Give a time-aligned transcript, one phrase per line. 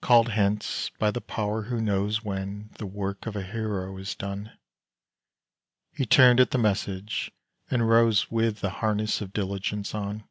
[0.00, 4.56] Called hence by the Power who knows When the work of a hero is done,
[5.92, 7.30] He turned at the message,
[7.70, 10.24] and rose With the harness of diligence on.